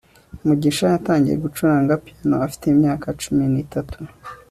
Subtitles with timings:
[0.45, 3.97] mugisha yatangiye gucuranga piyano afite imyaka cumi n'itatu